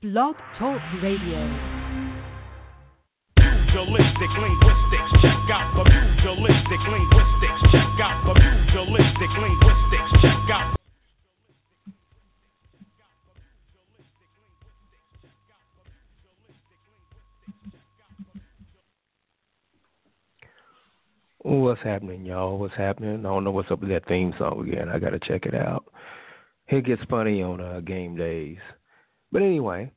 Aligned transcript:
Blog 0.00 0.36
Talk 0.56 0.80
Radio. 1.02 1.42
Pugilistic 3.34 4.30
linguistics, 4.38 5.10
check 5.20 5.50
out 5.50 5.74
the 5.74 5.90
pugilistic 5.90 6.80
linguistics, 6.88 7.60
check 7.72 7.98
out 8.00 8.22
the 8.24 8.34
pugilistic 8.38 9.30
linguistics, 9.42 10.22
check 10.22 10.50
out. 10.52 10.76
What's 21.38 21.82
happening, 21.82 22.24
y'all? 22.24 22.56
What's 22.56 22.76
happening? 22.76 23.18
I 23.18 23.22
don't 23.22 23.42
know 23.42 23.50
what's 23.50 23.72
up 23.72 23.80
with 23.80 23.90
that 23.90 24.06
theme 24.06 24.32
song 24.38 24.68
again. 24.68 24.88
I 24.90 25.00
gotta 25.00 25.18
check 25.18 25.44
it 25.44 25.56
out. 25.56 25.86
It 26.68 26.84
gets 26.84 27.02
funny 27.10 27.42
on 27.42 27.60
uh, 27.60 27.80
game 27.80 28.14
days. 28.14 28.58
But 29.30 29.42
anyway, 29.42 29.92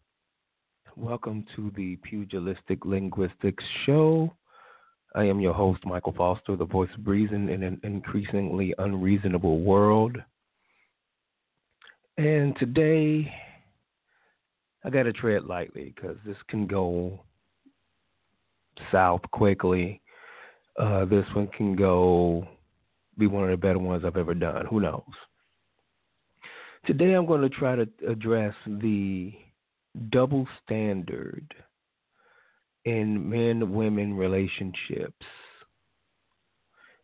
welcome 0.97 1.45
to 1.55 1.71
the 1.77 1.95
Pugilistic 2.03 2.83
Linguistics 2.83 3.63
Show. 3.85 4.35
I 5.15 5.23
am 5.23 5.39
your 5.39 5.53
host, 5.53 5.85
Michael 5.85 6.13
Foster, 6.17 6.57
the 6.57 6.65
voice 6.65 6.89
of 6.99 7.07
reason 7.07 7.47
in 7.47 7.63
an 7.63 7.79
increasingly 7.83 8.73
unreasonable 8.77 9.61
world. 9.61 10.17
And 12.17 12.57
today, 12.57 13.33
I 14.83 14.89
got 14.89 15.03
to 15.03 15.13
tread 15.13 15.45
lightly 15.45 15.93
because 15.95 16.17
this 16.25 16.35
can 16.49 16.67
go 16.67 17.21
south 18.91 19.21
quickly. 19.31 20.01
Uh, 20.77 21.05
this 21.05 21.25
one 21.33 21.47
can 21.55 21.77
go 21.77 22.45
be 23.17 23.27
one 23.27 23.45
of 23.45 23.49
the 23.51 23.55
better 23.55 23.79
ones 23.79 24.03
I've 24.05 24.17
ever 24.17 24.33
done. 24.33 24.65
Who 24.65 24.81
knows? 24.81 25.03
Today 26.85 27.13
I'm 27.13 27.27
going 27.27 27.41
to 27.41 27.49
try 27.49 27.75
to 27.75 27.87
address 28.07 28.55
the 28.65 29.33
double 30.09 30.47
standard 30.63 31.53
in 32.85 33.29
men 33.29 33.73
women 33.73 34.15
relationships. 34.15 35.25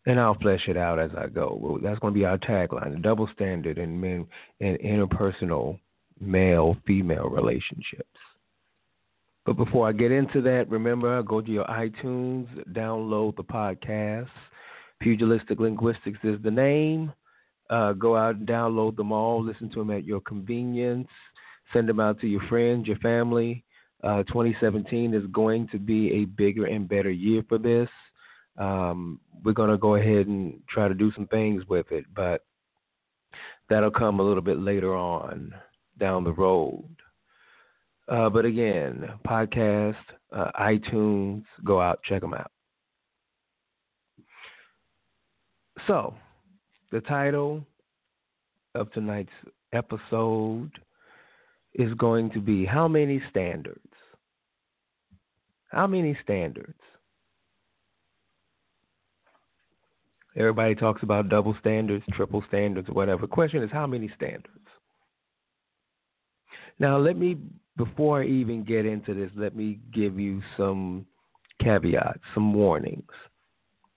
And 0.07 0.19
I'll 0.19 0.39
flesh 0.39 0.61
it 0.67 0.77
out 0.77 0.99
as 0.99 1.11
I 1.17 1.27
go. 1.27 1.79
That's 1.83 1.99
going 1.99 2.13
to 2.13 2.19
be 2.19 2.25
our 2.25 2.37
tagline 2.37 2.93
the 2.93 2.99
double 2.99 3.29
standard 3.33 3.77
in 3.77 3.99
men 3.99 4.25
in 4.61 4.77
interpersonal 4.77 5.80
male 6.19 6.77
female 6.87 7.30
relationships. 7.30 8.07
But 9.45 9.57
before 9.57 9.87
I 9.87 9.91
get 9.91 10.11
into 10.11 10.41
that, 10.41 10.69
remember, 10.69 11.21
go 11.23 11.41
to 11.41 11.52
your 11.52 11.65
iTunes, 11.65 12.47
download 12.73 13.35
the 13.35 13.43
podcast. 13.43 14.30
Pugilistic 15.02 15.59
Linguistics 15.59 16.19
is 16.23 16.41
the 16.41 16.52
name. 16.52 17.13
Uh, 17.69 17.93
go 17.93 18.15
out 18.15 18.35
and 18.35 18.47
download 18.47 18.95
them 18.95 19.11
all. 19.11 19.43
Listen 19.43 19.69
to 19.69 19.79
them 19.79 19.91
at 19.91 20.05
your 20.05 20.21
convenience. 20.21 21.07
Send 21.73 21.89
them 21.89 21.99
out 21.99 22.19
to 22.21 22.27
your 22.27 22.41
friends, 22.47 22.87
your 22.87 22.97
family. 22.97 23.63
Uh, 24.03 24.23
2017 24.23 25.13
is 25.13 25.25
going 25.31 25.67
to 25.69 25.79
be 25.79 26.11
a 26.13 26.25
bigger 26.25 26.65
and 26.65 26.87
better 26.87 27.09
year 27.09 27.43
for 27.49 27.57
this. 27.57 27.89
Um, 28.57 29.19
we're 29.43 29.53
going 29.53 29.69
to 29.69 29.77
go 29.77 29.95
ahead 29.95 30.27
and 30.27 30.61
try 30.69 30.87
to 30.87 30.93
do 30.93 31.11
some 31.13 31.27
things 31.27 31.63
with 31.67 31.91
it, 31.91 32.05
but 32.15 32.45
that'll 33.69 33.91
come 33.91 34.19
a 34.19 34.23
little 34.23 34.41
bit 34.41 34.59
later 34.59 34.95
on 34.95 35.53
down 35.99 36.23
the 36.23 36.31
road. 36.31 36.85
Uh, 38.07 38.29
but 38.29 38.45
again, 38.45 39.09
podcast, 39.27 39.95
uh, 40.31 40.52
iTunes, 40.59 41.43
go 41.65 41.81
out, 41.81 41.99
check 42.03 42.21
them 42.21 42.33
out. 42.33 42.52
So, 45.85 46.15
the 46.91 47.02
title 47.02 47.66
of 48.75 48.91
tonight's 48.91 49.30
episode 49.73 50.71
is 51.73 51.93
going 51.95 52.31
to 52.31 52.39
be 52.39 52.66
How 52.66 52.88
Many 52.88 53.21
Standards? 53.30 53.80
How 55.69 55.85
many 55.85 56.17
standards? 56.23 56.80
Everybody 60.38 60.75
talks 60.75 61.03
about 61.03 61.30
double 61.30 61.55
standards, 61.59 62.05
triple 62.14 62.43
standards, 62.48 62.87
whatever. 62.89 63.21
The 63.21 63.27
question 63.27 63.64
is, 63.64 63.71
how 63.71 63.87
many 63.87 64.09
standards? 64.15 64.48
Now, 66.80 66.98
let 66.99 67.17
me, 67.17 67.37
before 67.75 68.21
I 68.21 68.27
even 68.27 68.64
get 68.64 68.86
into 68.86 69.14
this, 69.14 69.31
let 69.36 69.55
me 69.55 69.80
give 69.92 70.19
you 70.19 70.42
some 70.55 71.08
caveats, 71.61 72.19
some 72.36 72.54
warnings. 72.54 73.09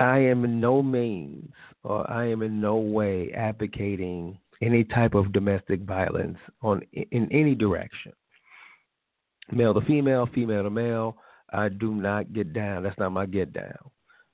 I 0.00 0.18
am 0.18 0.44
in 0.44 0.60
no 0.60 0.82
means, 0.82 1.52
or 1.84 2.10
I 2.10 2.26
am 2.26 2.42
in 2.42 2.60
no 2.60 2.76
way 2.76 3.32
advocating 3.32 4.38
any 4.62 4.82
type 4.82 5.14
of 5.14 5.32
domestic 5.32 5.82
violence 5.82 6.38
on 6.62 6.82
in 6.92 7.30
any 7.30 7.54
direction. 7.54 8.12
Male 9.52 9.74
to 9.74 9.80
female, 9.82 10.28
female 10.34 10.62
to 10.62 10.70
male. 10.70 11.16
I 11.52 11.68
do 11.68 11.94
not 11.94 12.32
get 12.32 12.52
down. 12.52 12.82
That's 12.82 12.98
not 12.98 13.12
my 13.12 13.26
get 13.26 13.52
down. 13.52 13.90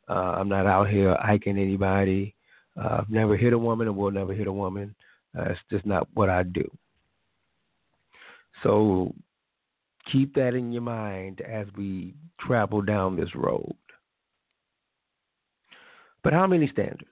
Uh, 0.09 0.35
I'm 0.39 0.49
not 0.49 0.67
out 0.67 0.89
here 0.89 1.17
hiking 1.21 1.59
anybody. 1.59 2.35
Uh, 2.77 2.99
I've 3.01 3.11
never 3.11 3.37
hit 3.37 3.53
a 3.53 3.59
woman 3.59 3.89
and 3.89 3.97
will 3.97 4.11
never 4.11 4.35
hit 4.35 4.47
a 4.47 4.53
woman. 4.53 4.95
Uh, 5.37 5.55
just 5.71 5.85
not 5.85 6.07
what 6.15 6.29
I 6.29 6.43
do. 6.45 6.71
So 8.63 9.15
keep 10.11 10.35
that 10.35 10.55
in 10.55 10.73
your 10.73 10.83
mind 10.83 11.41
as 11.41 11.67
we 11.77 12.15
travel 12.41 12.83
down 12.83 13.17
this 13.17 13.35
road. 13.35 13.75
But 16.27 16.33
how 16.33 16.49
many 16.49 16.67
standards? 16.67 17.05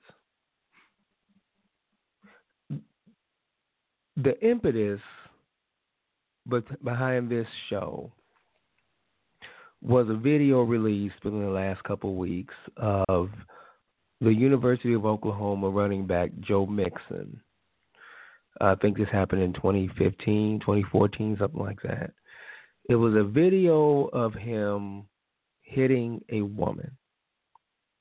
The 4.17 4.37
impetus 4.45 4.99
behind 6.83 7.31
this 7.31 7.47
show 7.71 8.11
was 9.81 10.09
a 10.09 10.17
video 10.17 10.63
released 10.63 11.15
within 11.23 11.43
the 11.43 11.49
last 11.49 11.85
couple 11.85 12.11
of 12.11 12.17
weeks 12.17 12.55
of 12.77 13.31
the 14.21 14.35
University 14.35 14.95
of 14.95 15.07
Oklahoma 15.07 15.71
running 15.71 16.09
back 16.09 16.33
Joe 16.41 16.67
Mixon. 16.67 17.41
I 18.61 18.75
think 18.75 18.99
this 18.99 19.07
happened 19.13 19.43
in 19.43 19.53
2015, 19.53 20.59
2014, 20.59 21.37
something 21.39 21.61
like 21.61 21.81
that. 21.83 22.11
It 22.89 22.97
was 22.97 23.15
a 23.15 23.23
video 23.23 24.07
of 24.07 24.35
him 24.35 25.05
hitting 25.63 26.21
a 26.33 26.43
woman. 26.43 26.91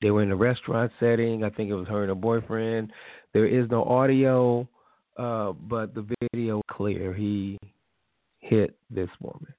They 0.00 0.10
were 0.10 0.22
in 0.22 0.30
a 0.30 0.36
restaurant 0.36 0.92
setting. 1.00 1.44
I 1.44 1.50
think 1.50 1.70
it 1.70 1.74
was 1.74 1.88
her 1.88 2.02
and 2.02 2.08
her 2.08 2.14
boyfriend. 2.14 2.92
There 3.32 3.46
is 3.46 3.68
no 3.70 3.84
audio, 3.84 4.68
uh, 5.16 5.52
but 5.52 5.94
the 5.94 6.06
video 6.32 6.62
clear. 6.70 7.14
He 7.14 7.58
hit 8.40 8.76
this 8.90 9.08
woman. 9.20 9.54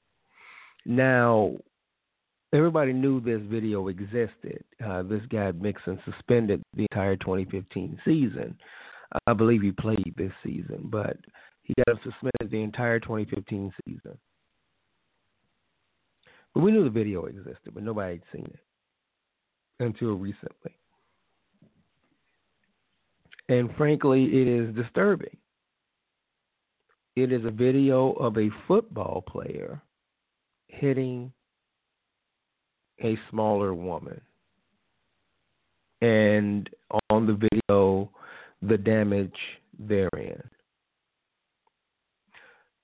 Now, 0.86 1.56
everybody 2.54 2.94
knew 2.94 3.20
this 3.20 3.42
video 3.50 3.88
existed. 3.88 4.64
Uh, 4.86 5.04
this 5.04 5.24
guy 5.30 5.52
Mixon 5.52 6.00
suspended 6.06 6.62
the 6.76 6.86
entire 6.92 7.16
2015 7.16 8.00
season. 8.06 8.58
I 9.28 9.34
believe 9.34 9.62
he 9.62 9.72
played 9.72 10.14
this 10.18 10.34
season, 10.44 10.90
but 10.92 11.18
he 11.64 11.74
got 11.88 11.98
suspended 12.04 12.52
the 12.52 12.62
entire 12.62 13.00
2015 13.00 13.74
season. 13.88 14.18
But 16.54 16.62
we 16.62 16.72
knew 16.72 16.84
the 16.84 16.90
video 16.90 17.26
existed, 17.26 17.74
but 17.74 17.84
nobody 17.84 18.14
had 18.14 18.22
seen 18.32 18.46
it 18.46 18.65
until 19.80 20.14
recently. 20.14 20.76
And 23.50 23.70
frankly, 23.76 24.26
it 24.26 24.48
is 24.48 24.76
disturbing. 24.76 25.38
It 27.16 27.32
is 27.32 27.46
a 27.46 27.52
video 27.52 28.12
of 28.14 28.38
a 28.38 28.50
football 28.68 29.24
player 29.26 29.82
hitting 30.68 31.32
a 33.02 33.18
smaller 33.30 33.74
woman. 33.74 34.20
And 36.02 36.70
on 37.10 37.26
the 37.26 37.34
video, 37.34 38.10
the 38.62 38.78
damage 38.78 39.38
therein. 39.80 40.42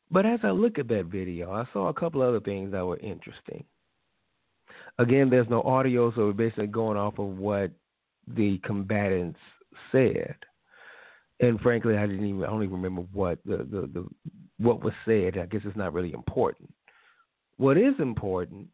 But 0.10 0.26
as 0.26 0.40
I 0.44 0.52
look 0.52 0.78
at 0.78 0.88
that 0.90 1.06
video, 1.06 1.52
I 1.52 1.66
saw 1.72 1.88
a 1.88 1.94
couple 1.94 2.22
other 2.22 2.40
things 2.40 2.72
that 2.72 2.86
were 2.86 2.98
interesting. 2.98 3.64
Again, 5.02 5.32
there's 5.32 5.50
no 5.50 5.64
audio, 5.64 6.14
so 6.14 6.28
we're 6.28 6.34
basically 6.34 6.68
going 6.68 6.96
off 6.96 7.18
of 7.18 7.26
what 7.40 7.72
the 8.28 8.60
combatants 8.60 9.40
said. 9.92 10.36
And 11.40 11.60
frankly, 11.60 11.98
I 11.98 12.06
didn't 12.06 12.24
even 12.24 12.44
I 12.44 12.48
don't 12.48 12.62
even 12.62 12.76
remember 12.76 13.02
what 13.12 13.40
the, 13.44 13.58
the, 13.58 13.90
the 13.92 14.08
what 14.60 14.84
was 14.84 14.94
said. 15.06 15.40
I 15.40 15.48
guess 15.48 15.62
it's 15.66 15.76
not 15.76 15.94
really 15.94 16.14
important. 16.14 16.72
What 17.58 17.80
is 17.80 17.96
important 17.98 18.68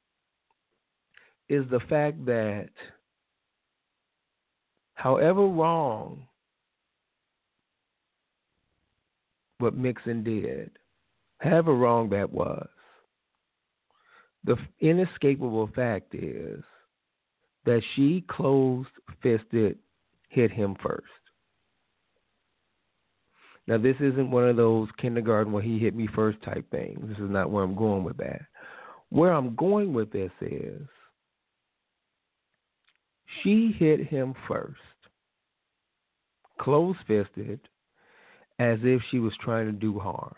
is 1.48 1.64
the 1.72 1.80
fact 1.88 2.26
that 2.26 2.68
however 4.96 5.48
wrong 5.48 6.24
what 9.60 9.78
Mixon 9.78 10.26
did, 10.26 10.72
however 11.38 11.74
wrong 11.74 12.10
that 12.10 12.30
was, 12.30 12.68
the 14.44 14.58
inescapable 14.80 15.70
fact 15.76 16.14
is 16.14 16.64
that 17.66 17.82
she 17.96 18.24
closed 18.30 18.90
fisted 19.22 19.78
hit 20.30 20.52
him 20.52 20.76
first. 20.82 21.06
Now, 23.68 23.78
this 23.78 23.98
isn't 24.00 24.32
one 24.32 24.48
of 24.48 24.56
those 24.56 24.88
kindergarten 24.98 25.52
where 25.52 25.62
he 25.62 25.78
hit 25.78 25.94
me 25.94 26.08
first 26.16 26.42
type 26.42 26.70
things. 26.72 27.00
This 27.04 27.18
is 27.18 27.30
not 27.30 27.52
where 27.52 27.64
I'm 27.64 27.76
going 27.76 28.06
with 28.06 28.18
that. 28.18 28.42
Where 29.10 29.34
I'm 29.34 29.56
going 29.56 29.94
with 29.94 30.12
this 30.12 30.32
is 30.40 30.82
she 33.44 33.76
hit 33.78 34.08
him 34.08 34.34
first, 34.48 34.80
close 36.60 36.96
fisted, 37.08 37.60
as 38.60 38.80
if 38.84 39.02
she 39.12 39.20
was 39.20 39.34
trying 39.42 39.66
to 39.66 39.74
do 39.74 40.00
harm. 40.00 40.34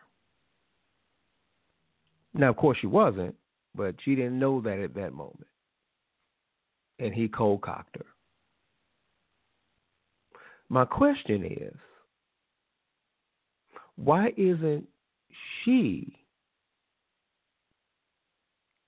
Now, 2.33 2.49
of 2.49 2.57
course, 2.57 2.77
she 2.81 2.87
wasn't, 2.87 3.35
but 3.75 3.95
she 4.03 4.15
didn't 4.15 4.39
know 4.39 4.61
that 4.61 4.79
at 4.79 4.93
that 4.95 5.13
moment. 5.13 5.47
And 6.99 7.13
he 7.13 7.27
cold 7.27 7.61
cocked 7.61 7.97
her. 7.97 8.05
My 10.69 10.85
question 10.85 11.43
is 11.43 11.75
why 13.95 14.31
isn't 14.37 14.87
she 15.63 16.15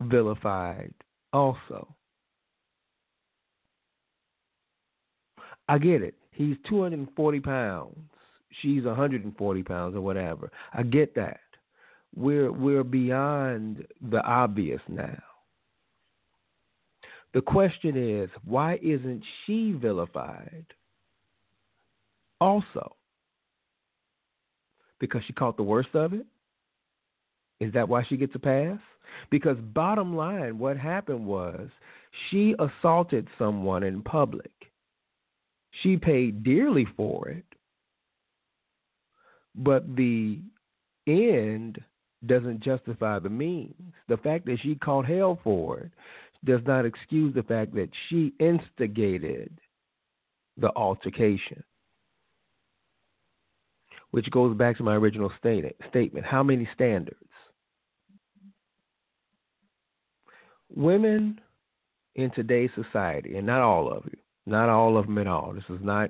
vilified 0.01 0.93
also? 1.33 1.95
I 5.67 5.77
get 5.77 6.01
it. 6.01 6.15
He's 6.31 6.55
240 6.69 7.39
pounds. 7.39 7.97
She's 8.61 8.83
140 8.83 9.63
pounds 9.63 9.95
or 9.95 10.01
whatever. 10.01 10.51
I 10.73 10.83
get 10.83 11.15
that. 11.15 11.39
We're 12.15 12.51
we're 12.51 12.83
beyond 12.83 13.85
the 14.01 14.21
obvious 14.21 14.81
now. 14.87 15.23
The 17.33 17.41
question 17.41 17.95
is, 17.95 18.29
why 18.43 18.77
isn't 18.81 19.23
she 19.45 19.71
vilified 19.71 20.65
also? 22.41 22.95
Because 24.99 25.21
she 25.25 25.33
caught 25.33 25.55
the 25.55 25.63
worst 25.63 25.89
of 25.93 26.13
it? 26.13 26.25
Is 27.61 27.71
that 27.73 27.87
why 27.87 28.03
she 28.03 28.17
gets 28.17 28.35
a 28.35 28.39
pass? 28.39 28.79
Because 29.29 29.57
bottom 29.73 30.15
line, 30.15 30.59
what 30.59 30.77
happened 30.77 31.25
was 31.25 31.69
she 32.29 32.55
assaulted 32.59 33.27
someone 33.37 33.83
in 33.83 34.01
public. 34.01 34.51
She 35.81 35.95
paid 35.95 36.43
dearly 36.43 36.85
for 36.97 37.29
it. 37.29 37.45
But 39.55 39.95
the 39.95 40.39
end 41.07 41.79
doesn't 42.25 42.61
justify 42.61 43.19
the 43.19 43.29
means. 43.29 43.73
The 44.07 44.17
fact 44.17 44.45
that 44.45 44.59
she 44.61 44.75
caught 44.75 45.05
hell 45.05 45.39
for 45.43 45.79
it 45.79 45.91
does 46.45 46.61
not 46.65 46.85
excuse 46.85 47.33
the 47.33 47.43
fact 47.43 47.73
that 47.75 47.89
she 48.09 48.33
instigated 48.39 49.51
the 50.57 50.71
altercation. 50.75 51.63
Which 54.11 54.29
goes 54.31 54.57
back 54.57 54.77
to 54.77 54.83
my 54.83 54.95
original 54.95 55.31
statement. 55.39 56.25
How 56.25 56.43
many 56.43 56.67
standards? 56.73 57.17
Women 60.75 61.39
in 62.15 62.29
today's 62.31 62.69
society, 62.75 63.37
and 63.37 63.47
not 63.47 63.61
all 63.61 63.91
of 63.91 64.03
you, 64.05 64.17
not 64.45 64.69
all 64.69 64.97
of 64.97 65.05
them 65.05 65.17
at 65.17 65.27
all. 65.27 65.53
This 65.53 65.63
is 65.69 65.83
not 65.83 66.09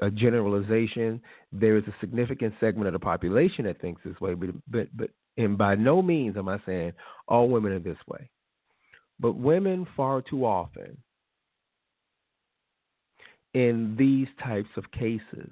a 0.00 0.10
generalization. 0.10 1.20
There 1.52 1.76
is 1.76 1.84
a 1.84 1.94
significant 2.00 2.54
segment 2.60 2.86
of 2.86 2.94
the 2.94 2.98
population 2.98 3.64
that 3.66 3.80
thinks 3.80 4.02
this 4.04 4.20
way, 4.20 4.34
but 4.34 4.50
but 4.70 4.88
but 4.96 5.10
and 5.36 5.58
by 5.58 5.74
no 5.74 6.02
means 6.02 6.36
am 6.36 6.48
I 6.48 6.58
saying 6.66 6.92
all 7.28 7.48
women 7.48 7.72
are 7.72 7.78
this 7.78 7.98
way. 8.06 8.30
But 9.18 9.32
women 9.32 9.86
far 9.96 10.22
too 10.22 10.44
often 10.44 10.96
in 13.54 13.96
these 13.98 14.28
types 14.42 14.68
of 14.76 14.90
cases 14.92 15.50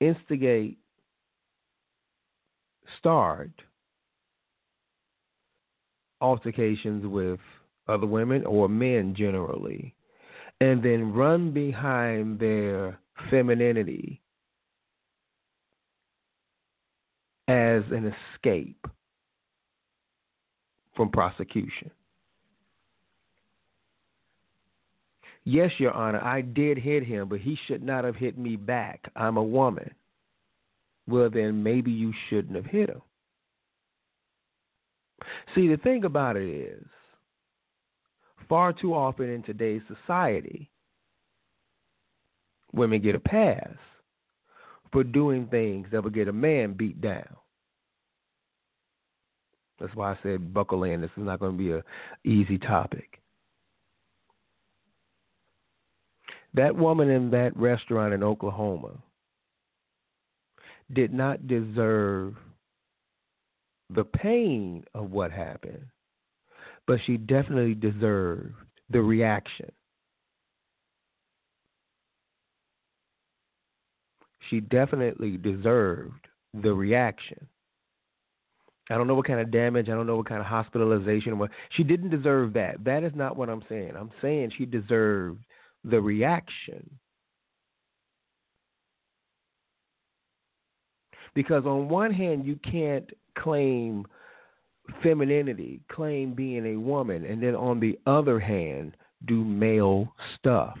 instigate, 0.00 0.78
start 2.98 3.50
altercations 6.20 7.06
with 7.06 7.38
other 7.88 8.06
women 8.06 8.44
or 8.46 8.68
men 8.68 9.14
generally, 9.16 9.94
and 10.60 10.82
then 10.82 11.12
run 11.12 11.52
behind 11.52 12.38
their 12.38 12.98
femininity 13.30 14.21
as 17.48 17.82
an 17.90 18.14
escape 18.34 18.86
from 20.96 21.10
prosecution. 21.10 21.90
Yes, 25.44 25.72
Your 25.78 25.92
Honor, 25.92 26.22
I 26.22 26.40
did 26.40 26.78
hit 26.78 27.04
him, 27.04 27.28
but 27.28 27.40
he 27.40 27.58
should 27.66 27.82
not 27.82 28.04
have 28.04 28.14
hit 28.14 28.38
me 28.38 28.56
back. 28.56 29.10
I'm 29.16 29.36
a 29.36 29.42
woman. 29.42 29.90
Well, 31.08 31.30
then 31.30 31.62
maybe 31.62 31.90
you 31.90 32.12
shouldn't 32.28 32.54
have 32.54 32.66
hit 32.66 32.90
him. 32.90 33.02
See, 35.54 35.66
the 35.68 35.78
thing 35.78 36.04
about 36.04 36.36
it 36.36 36.48
is, 36.48 36.84
far 38.48 38.72
too 38.72 38.94
often 38.94 39.28
in 39.28 39.42
today's 39.42 39.82
society, 39.88 40.70
women 42.72 43.02
get 43.02 43.16
a 43.16 43.20
pass 43.20 43.74
for 44.92 45.02
doing 45.02 45.46
things 45.46 45.88
that 45.90 46.04
would 46.04 46.14
get 46.14 46.28
a 46.28 46.32
man 46.32 46.74
beat 46.74 47.00
down. 47.00 47.36
That's 49.80 49.94
why 49.96 50.12
I 50.12 50.18
said 50.22 50.54
buckle 50.54 50.84
in. 50.84 51.00
This 51.00 51.10
is 51.16 51.24
not 51.24 51.40
going 51.40 51.52
to 51.52 51.58
be 51.58 51.72
an 51.72 51.82
easy 52.24 52.58
topic. 52.58 53.20
That 56.54 56.76
woman 56.76 57.08
in 57.08 57.30
that 57.30 57.56
restaurant 57.56 58.12
in 58.12 58.22
Oklahoma 58.22 58.90
did 60.92 61.12
not 61.12 61.46
deserve 61.46 62.34
the 63.90 64.04
pain 64.04 64.84
of 64.94 65.10
what 65.10 65.32
happened, 65.32 65.86
but 66.86 66.98
she 67.06 67.16
definitely 67.16 67.74
deserved 67.74 68.54
the 68.90 69.00
reaction. 69.00 69.72
She 74.52 74.60
definitely 74.60 75.38
deserved 75.38 76.28
the 76.52 76.74
reaction. 76.74 77.46
I 78.90 78.98
don't 78.98 79.06
know 79.06 79.14
what 79.14 79.26
kind 79.26 79.40
of 79.40 79.50
damage. 79.50 79.88
I 79.88 79.92
don't 79.92 80.06
know 80.06 80.16
what 80.16 80.28
kind 80.28 80.42
of 80.42 80.46
hospitalization. 80.46 81.40
She 81.70 81.82
didn't 81.82 82.10
deserve 82.10 82.52
that. 82.52 82.84
That 82.84 83.02
is 83.02 83.12
not 83.14 83.38
what 83.38 83.48
I'm 83.48 83.62
saying. 83.66 83.92
I'm 83.98 84.10
saying 84.20 84.52
she 84.58 84.66
deserved 84.66 85.42
the 85.84 85.98
reaction. 86.02 86.90
Because 91.34 91.64
on 91.64 91.88
one 91.88 92.12
hand, 92.12 92.44
you 92.44 92.56
can't 92.56 93.08
claim 93.38 94.06
femininity, 95.02 95.80
claim 95.90 96.34
being 96.34 96.66
a 96.66 96.76
woman, 96.78 97.24
and 97.24 97.42
then 97.42 97.54
on 97.54 97.80
the 97.80 97.98
other 98.04 98.38
hand, 98.38 98.98
do 99.24 99.42
male 99.42 100.12
stuff. 100.38 100.76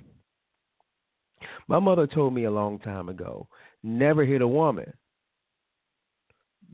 My 1.68 1.78
mother 1.78 2.06
told 2.06 2.34
me 2.34 2.44
a 2.44 2.50
long 2.50 2.78
time 2.80 3.08
ago 3.08 3.48
never 3.82 4.24
hit 4.24 4.42
a 4.42 4.48
woman. 4.48 4.92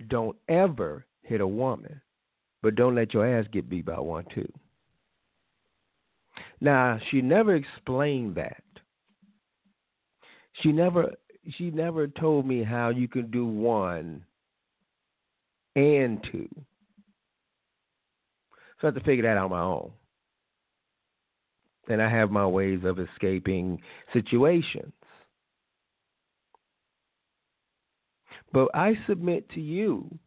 Don't 0.08 0.36
ever 0.48 1.06
hit 1.22 1.40
a 1.40 1.46
woman, 1.46 2.00
but 2.62 2.76
don't 2.76 2.94
let 2.94 3.12
your 3.12 3.26
ass 3.26 3.46
get 3.52 3.68
beat 3.68 3.86
by 3.86 3.98
one 3.98 4.24
too. 4.34 4.50
Now, 6.60 6.98
she 7.10 7.20
never 7.20 7.54
explained 7.54 8.34
that. 8.36 8.62
She 10.62 10.72
never 10.72 11.12
she 11.56 11.70
never 11.70 12.06
told 12.06 12.46
me 12.46 12.62
how 12.62 12.90
you 12.90 13.08
can 13.08 13.30
do 13.30 13.46
one 13.46 14.24
and 15.76 16.22
two. 16.30 16.48
So 18.80 18.86
I 18.86 18.86
have 18.86 18.94
to 18.94 19.00
figure 19.00 19.22
that 19.24 19.38
out 19.38 19.44
on 19.44 19.50
my 19.50 19.60
own. 19.60 19.90
And 21.88 22.02
I 22.02 22.10
have 22.10 22.30
my 22.30 22.46
ways 22.46 22.80
of 22.84 22.98
escaping 22.98 23.80
situations. 24.12 24.92
But 28.52 28.68
I 28.74 28.94
submit 29.06 29.50
to 29.50 29.60
you 29.60 30.18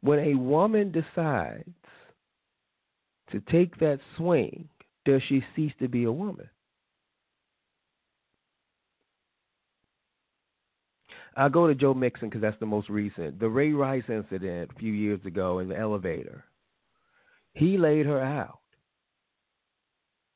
when 0.00 0.18
a 0.18 0.34
woman 0.34 0.92
decides 0.92 1.68
to 3.32 3.40
take 3.50 3.78
that 3.78 3.98
swing, 4.16 4.68
does 5.04 5.22
she 5.28 5.42
cease 5.54 5.72
to 5.80 5.88
be 5.88 6.04
a 6.04 6.12
woman? 6.12 6.48
I'll 11.36 11.48
go 11.48 11.68
to 11.68 11.74
Joe 11.74 11.94
Mixon 11.94 12.28
because 12.28 12.42
that's 12.42 12.58
the 12.58 12.66
most 12.66 12.88
recent. 12.88 13.38
The 13.38 13.48
Ray 13.48 13.72
Rice 13.72 14.02
incident 14.08 14.70
a 14.74 14.78
few 14.78 14.92
years 14.92 15.20
ago 15.24 15.60
in 15.60 15.68
the 15.68 15.78
elevator. 15.78 16.44
He 17.52 17.78
laid 17.78 18.06
her 18.06 18.20
out. 18.20 18.58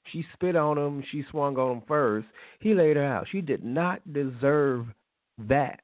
She 0.07 0.25
spit 0.35 0.55
on 0.55 0.79
him. 0.79 1.03
She 1.11 1.25
swung 1.31 1.57
on 1.57 1.79
him 1.79 1.83
first. 1.89 2.29
He 2.61 2.75
laid 2.75 2.97
her 2.97 3.05
out. 3.05 3.27
She 3.33 3.41
did 3.41 3.65
not 3.65 4.01
deserve 4.13 4.87
that. 5.49 5.81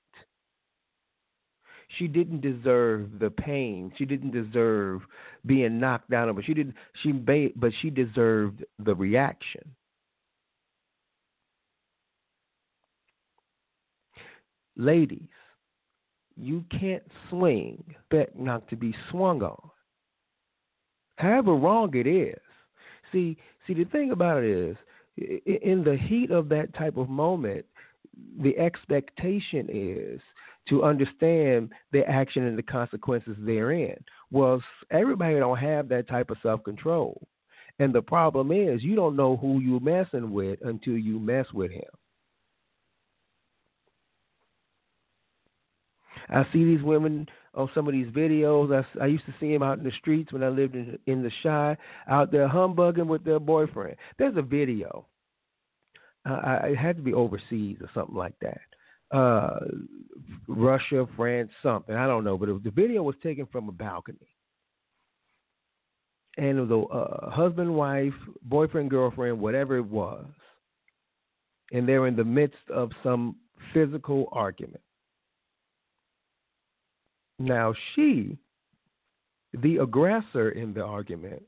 She 1.99 2.07
didn't 2.07 2.43
deserve 2.43 3.19
the 3.19 3.31
pain. 3.31 3.93
She 3.97 4.05
didn't 4.05 4.31
deserve 4.31 5.03
being 5.47 5.81
knocked 5.81 6.11
down. 6.11 6.35
But 6.35 6.45
she 6.45 6.55
didn't. 6.55 6.75
She 7.03 7.13
but 7.13 7.73
she 7.81 7.91
deserved 7.91 8.65
the 8.79 8.95
reaction. 8.95 9.75
ladies, 14.79 15.29
you 16.37 16.65
can't 16.71 17.03
swing, 17.29 17.83
expect 17.91 18.39
not 18.39 18.67
to 18.69 18.77
be 18.77 18.95
swung 19.11 19.43
on. 19.43 19.71
However 21.17 21.55
wrong 21.55 21.95
it 21.95 22.07
is. 22.07 22.39
See, 23.13 23.37
see, 23.67 23.75
the 23.75 23.85
thing 23.85 24.13
about 24.13 24.45
it 24.45 24.51
is, 24.51 24.77
in 25.17 25.83
the 25.85 25.97
heat 25.97 26.31
of 26.31 26.49
that 26.51 26.73
type 26.75 26.97
of 26.97 27.09
moment, 27.09 27.67
the 28.41 28.57
expectation 28.59 29.67
is 29.71 30.21
to 30.69 30.85
understand 30.85 31.71
the 31.93 32.07
action 32.09 32.45
and 32.45 32.59
the 32.59 32.63
consequences 32.63 33.37
therein. 33.41 33.97
Well, 34.31 34.63
everybody 34.91 35.37
don't 35.37 35.59
have 35.59 35.89
that 35.89 36.09
type 36.09 36.31
of 36.31 36.37
self 36.43 36.63
control. 36.65 37.27
And 37.79 37.95
the 37.95 38.03
problem 38.03 38.51
is 38.51 38.83
you 38.83 38.97
don't 38.97 39.17
know 39.17 39.37
who 39.37 39.61
you're 39.61 39.81
messing 39.81 40.33
with 40.33 40.59
until 40.65 40.99
you 40.99 41.19
mess 41.19 41.47
with 41.55 41.71
him. 41.71 41.85
I 46.29 46.45
see 46.53 46.65
these 46.65 46.83
women 46.83 47.27
on 47.55 47.71
some 47.75 47.87
of 47.87 47.93
these 47.93 48.09
videos. 48.09 48.85
I, 49.01 49.03
I 49.03 49.07
used 49.07 49.25
to 49.27 49.35
see 49.41 49.53
them 49.53 49.63
out 49.63 49.79
in 49.79 49.85
the 49.85 49.93
streets 49.99 50.33
when 50.33 50.43
I 50.43 50.49
lived 50.49 50.75
in, 50.75 50.99
in 51.07 51.23
the 51.23 51.31
Chi, 51.43 51.77
out 52.09 52.31
there 52.31 52.49
humbugging 52.49 53.09
with 53.09 53.25
their 53.25 53.41
boyfriend. 53.41 53.97
There's 54.19 54.37
a 54.37 54.43
video. 54.43 55.07
Uh, 56.29 56.59
it 56.65 56.77
had 56.77 56.97
to 56.97 57.03
be 57.03 57.15
overseas 57.15 57.79
or 57.81 57.89
something 57.95 58.17
like 58.17 58.35
that. 58.41 58.61
Uh, 59.17 59.61
Russia, 60.47 61.07
France, 61.17 61.51
something. 61.63 61.95
I 61.95 62.07
don't 62.07 62.25
know, 62.25 62.37
but 62.37 62.49
was, 62.53 62.63
the 62.63 62.71
video 62.71 63.03
was 63.03 63.17
taken 63.23 63.47
from 63.47 63.69
a 63.69 63.73
balcony. 63.73 64.19
And 66.37 66.59
it 66.59 66.69
the 66.69 66.79
uh, 66.81 67.31
husband, 67.31 67.75
wife, 67.75 68.13
boyfriend, 68.43 68.91
girlfriend, 68.91 69.41
whatever 69.41 69.77
it 69.79 69.87
was, 69.87 70.27
and 71.73 71.89
they're 71.89 72.07
in 72.07 72.17
the 72.17 72.25
midst 72.25 72.69
of 72.73 72.91
some 73.03 73.37
physical 73.73 74.29
argument. 74.31 74.83
Now, 77.39 77.75
she, 77.95 78.37
the 79.53 79.79
aggressor 79.79 80.51
in 80.51 80.75
the 80.75 80.85
argument, 80.85 81.43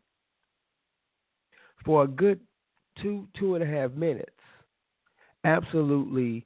for 1.84 2.04
a 2.04 2.08
good 2.08 2.40
two, 3.02 3.28
two 3.38 3.54
and 3.54 3.64
a 3.64 3.66
half 3.66 3.92
minutes, 3.92 4.30
absolutely 5.44 6.44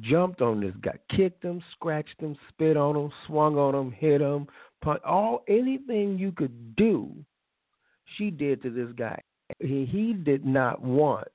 jumped 0.00 0.40
on 0.40 0.60
this 0.60 0.74
guy, 0.80 0.96
kicked 1.14 1.44
him, 1.44 1.62
scratched 1.72 2.20
him, 2.20 2.36
spit 2.48 2.76
on 2.76 2.96
him, 2.96 3.12
swung 3.26 3.56
on 3.56 3.74
him, 3.74 3.92
hit 3.92 4.20
him, 4.20 4.46
punched, 4.82 5.04
all 5.04 5.44
anything 5.48 6.18
you 6.18 6.32
could 6.32 6.74
do, 6.76 7.12
she 8.16 8.30
did 8.30 8.62
to 8.62 8.70
this 8.70 8.92
guy. 8.96 9.20
He 9.58 9.84
he 9.84 10.12
did 10.12 10.46
not 10.46 10.82
once 10.82 11.28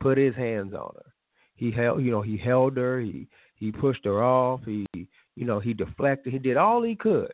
put 0.00 0.18
his 0.18 0.34
hands 0.34 0.72
on 0.72 0.92
her. 0.94 1.12
He 1.56 1.70
held, 1.70 2.02
you 2.02 2.10
know, 2.10 2.22
he 2.22 2.36
held 2.36 2.76
her. 2.76 3.00
He 3.00 3.28
he 3.56 3.72
pushed 3.72 4.04
her 4.04 4.22
off. 4.22 4.60
He 4.64 4.86
you 4.94 5.46
know, 5.46 5.60
he 5.60 5.74
deflected. 5.74 6.32
He 6.32 6.38
did 6.38 6.56
all 6.56 6.82
he 6.82 6.94
could. 6.94 7.32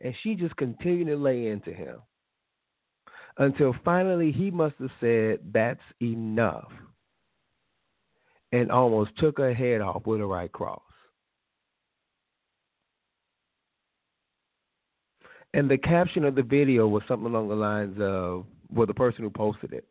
And 0.00 0.14
she 0.22 0.34
just 0.34 0.56
continued 0.56 1.08
to 1.08 1.16
lay 1.16 1.48
into 1.48 1.72
him 1.72 1.96
until 3.36 3.74
finally 3.84 4.32
he 4.32 4.50
must 4.50 4.74
have 4.80 4.90
said, 5.00 5.40
That's 5.52 5.80
enough. 6.00 6.70
And 8.52 8.70
almost 8.70 9.12
took 9.18 9.38
her 9.38 9.54
head 9.54 9.80
off 9.80 10.06
with 10.06 10.20
a 10.20 10.26
right 10.26 10.50
cross. 10.50 10.82
And 15.54 15.70
the 15.70 15.78
caption 15.78 16.24
of 16.24 16.34
the 16.34 16.42
video 16.42 16.86
was 16.86 17.02
something 17.08 17.26
along 17.26 17.48
the 17.48 17.54
lines 17.54 17.96
of, 18.00 18.46
well, 18.72 18.86
the 18.86 18.94
person 18.94 19.24
who 19.24 19.30
posted 19.30 19.72
it, 19.72 19.84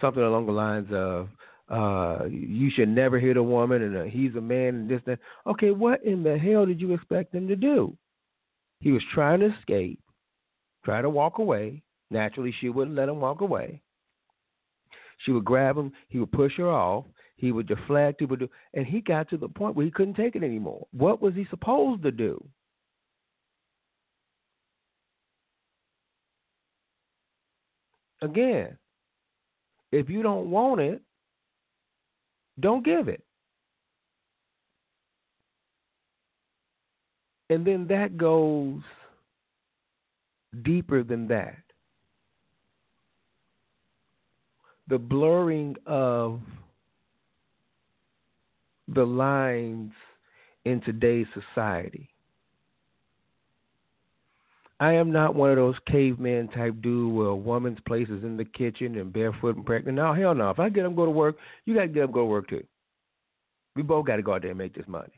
something 0.00 0.22
along 0.22 0.46
the 0.46 0.52
lines 0.52 0.88
of, 0.92 1.28
uh, 1.70 2.26
you 2.26 2.70
should 2.70 2.88
never 2.88 3.18
hit 3.18 3.36
a 3.36 3.42
woman, 3.42 3.82
and 3.82 3.96
uh, 3.96 4.02
he's 4.04 4.34
a 4.34 4.40
man, 4.40 4.74
and 4.74 4.88
this, 4.88 5.00
that. 5.06 5.18
Okay, 5.46 5.70
what 5.70 6.04
in 6.04 6.22
the 6.22 6.38
hell 6.38 6.66
did 6.66 6.80
you 6.80 6.92
expect 6.92 7.34
him 7.34 7.48
to 7.48 7.56
do? 7.56 7.96
He 8.80 8.92
was 8.92 9.02
trying 9.14 9.40
to 9.40 9.54
escape, 9.58 10.00
try 10.84 11.00
to 11.00 11.08
walk 11.08 11.38
away. 11.38 11.82
Naturally, 12.10 12.54
she 12.60 12.68
wouldn't 12.68 12.96
let 12.96 13.08
him 13.08 13.20
walk 13.20 13.40
away. 13.40 13.80
She 15.18 15.32
would 15.32 15.44
grab 15.44 15.76
him. 15.76 15.92
He 16.08 16.18
would 16.18 16.32
push 16.32 16.56
her 16.56 16.70
off. 16.70 17.06
He 17.44 17.52
would 17.52 17.66
deflect. 17.66 18.20
He 18.20 18.24
would 18.24 18.38
do, 18.38 18.48
and 18.72 18.86
he 18.86 19.02
got 19.02 19.28
to 19.28 19.36
the 19.36 19.48
point 19.48 19.76
where 19.76 19.84
he 19.84 19.90
couldn't 19.90 20.14
take 20.14 20.34
it 20.34 20.42
anymore. 20.42 20.86
What 20.92 21.20
was 21.20 21.34
he 21.34 21.46
supposed 21.50 22.02
to 22.02 22.10
do? 22.10 22.42
Again, 28.22 28.78
if 29.92 30.08
you 30.08 30.22
don't 30.22 30.50
want 30.50 30.80
it, 30.80 31.02
don't 32.60 32.82
give 32.82 33.08
it. 33.08 33.22
And 37.50 37.66
then 37.66 37.86
that 37.88 38.16
goes 38.16 38.80
deeper 40.62 41.02
than 41.02 41.28
that. 41.28 41.58
The 44.88 44.98
blurring 44.98 45.76
of 45.84 46.40
the 48.88 49.04
lines 49.04 49.92
in 50.64 50.80
today's 50.82 51.26
society. 51.34 52.08
I 54.80 54.92
am 54.92 55.12
not 55.12 55.34
one 55.34 55.50
of 55.50 55.56
those 55.56 55.76
caveman 55.86 56.48
type 56.48 56.74
dude 56.82 57.14
where 57.14 57.28
a 57.28 57.36
woman's 57.36 57.78
place 57.86 58.08
is 58.08 58.24
in 58.24 58.36
the 58.36 58.44
kitchen 58.44 58.98
and 58.98 59.12
barefoot 59.12 59.56
and 59.56 59.64
pregnant. 59.64 59.96
No, 59.96 60.12
hell 60.12 60.34
no. 60.34 60.50
If 60.50 60.58
I 60.58 60.68
get 60.68 60.82
them 60.82 60.96
go 60.96 61.04
to 61.04 61.10
work, 61.10 61.36
you 61.64 61.74
got 61.74 61.82
to 61.82 61.88
get 61.88 62.00
them 62.00 62.12
go 62.12 62.20
to 62.20 62.26
work 62.26 62.48
too. 62.48 62.64
We 63.76 63.82
both 63.82 64.06
got 64.06 64.16
to 64.16 64.22
go 64.22 64.34
out 64.34 64.42
there 64.42 64.50
and 64.50 64.58
make 64.58 64.74
this 64.74 64.86
money. 64.86 65.12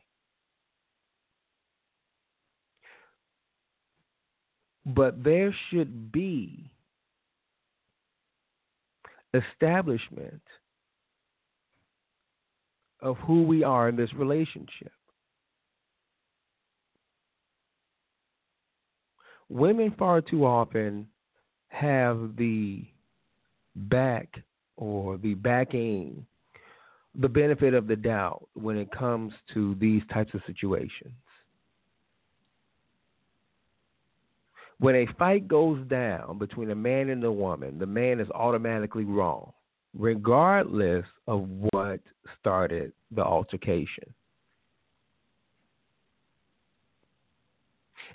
But 4.84 5.24
there 5.24 5.54
should 5.70 6.12
be 6.12 6.70
establishment 9.34 10.42
of 13.06 13.16
who 13.18 13.42
we 13.42 13.62
are 13.62 13.88
in 13.88 13.96
this 13.96 14.12
relationship. 14.14 14.92
women 19.48 19.94
far 19.98 20.20
too 20.20 20.44
often 20.44 21.06
have 21.68 22.36
the 22.36 22.84
back 23.74 24.28
or 24.76 25.18
the 25.18 25.34
backing, 25.34 26.26
the 27.14 27.28
benefit 27.28 27.74
of 27.74 27.86
the 27.86 27.96
doubt 27.96 28.46
when 28.54 28.76
it 28.76 28.90
comes 28.90 29.32
to 29.54 29.74
these 29.80 30.02
types 30.12 30.34
of 30.34 30.40
situations. 30.46 31.14
When 34.78 34.94
a 34.94 35.06
fight 35.18 35.48
goes 35.48 35.86
down 35.88 36.36
between 36.38 36.70
a 36.70 36.74
man 36.74 37.08
and 37.08 37.24
a 37.24 37.32
woman, 37.32 37.78
the 37.78 37.86
man 37.86 38.20
is 38.20 38.28
automatically 38.30 39.04
wrong, 39.04 39.52
regardless 39.96 41.04
of 41.26 41.48
what 41.72 42.00
started 42.38 42.92
the 43.10 43.22
altercation. 43.22 44.04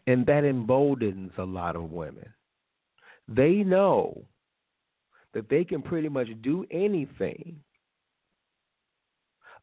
And 0.08 0.26
that 0.26 0.44
emboldens 0.44 1.32
a 1.38 1.44
lot 1.44 1.76
of 1.76 1.92
women. 1.92 2.28
They 3.28 3.64
know 3.64 4.24
that 5.34 5.50
they 5.50 5.64
can 5.64 5.82
pretty 5.82 6.10
much 6.10 6.28
do 6.42 6.66
anything 6.72 7.58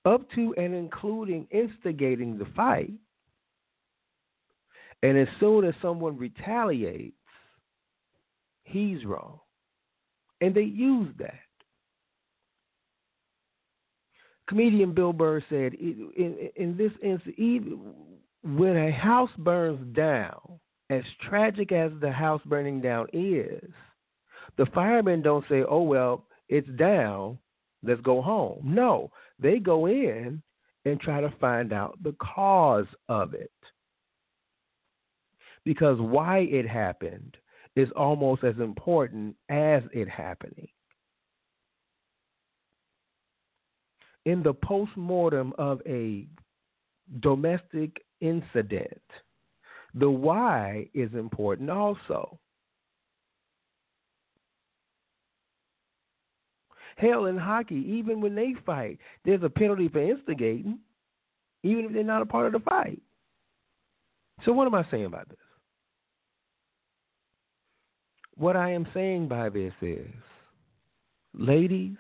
up 0.05 0.23
to 0.35 0.55
and 0.57 0.75
including 0.75 1.47
instigating 1.51 2.39
the 2.39 2.47
fight. 2.57 2.93
And 5.03 5.19
as 5.19 5.29
soon 5.39 5.65
as 5.65 5.75
someone 5.83 6.17
retaliates, 6.17 7.15
he's 8.65 9.05
wrong. 9.05 9.39
And 10.41 10.55
they 10.55 10.63
use 10.63 11.13
that. 11.19 11.48
Comedian 14.49 14.95
Bill 14.95 15.13
Burr 15.13 15.43
said, 15.51 15.75
in, 15.75 16.51
in, 16.57 16.77
this 16.77 16.93
instance, 17.03 17.35
even 17.37 17.79
when 18.43 18.77
a 18.77 18.91
house 18.91 19.31
burns 19.39 19.95
down, 19.95 20.59
as 20.91 21.03
tragic 21.29 21.71
as 21.71 21.93
the 22.01 22.11
house 22.11 22.41
burning 22.47 22.81
down 22.81 23.07
is, 23.13 23.71
the 24.57 24.65
firemen 24.75 25.21
don't 25.21 25.45
say, 25.51 25.63
oh, 25.69 25.83
well, 25.83 26.25
it's 26.49 26.69
down, 26.79 27.39
let's 27.83 28.01
go 28.01 28.23
home. 28.23 28.63
No, 28.65 29.11
they 29.39 29.59
go 29.59 29.87
in 29.87 30.43
and 30.87 30.99
try 30.99 31.21
to 31.21 31.33
find 31.39 31.73
out 31.73 32.03
the 32.03 32.15
cause 32.15 32.87
of 33.11 33.35
it. 33.35 33.53
Because 35.65 36.01
why 36.01 36.39
it 36.39 36.67
happened 36.67 37.37
is 37.77 37.89
almost 37.95 38.45
as 38.45 38.57
important 38.57 39.37
as 39.51 39.83
it 39.93 40.09
happening. 40.09 40.69
In 44.25 44.43
the 44.43 44.53
post 44.55 44.97
mortem 44.97 45.53
of 45.59 45.81
a 45.87 46.27
domestic 47.21 48.05
incident. 48.21 49.03
The 49.95 50.11
why 50.11 50.89
is 50.95 51.13
important 51.15 51.71
also. 51.71 52.39
Hell, 56.97 57.27
in 57.27 57.39
hockey, 57.39 57.85
even 57.87 58.21
when 58.21 58.35
they 58.35 58.55
fight, 58.67 58.99
there's 59.25 59.43
a 59.43 59.49
penalty 59.49 59.89
for 59.89 60.03
instigating. 60.03 60.81
even 61.63 61.87
if 61.87 61.93
they're 61.93 62.05
not 62.05 62.23
a 62.23 62.27
part 62.27 62.47
of 62.47 62.53
the 62.53 62.61
fight. 62.61 63.01
So, 64.45 64.53
what 64.53 64.67
am 64.67 64.75
I 64.75 64.85
saying 64.91 65.11
by 65.11 65.23
this? 65.29 65.39
What 68.37 68.57
I 68.57 68.71
am 68.73 68.87
saying 68.95 69.29
by 69.29 69.49
this 69.49 69.73
is, 69.83 70.07
ladies, 71.35 71.97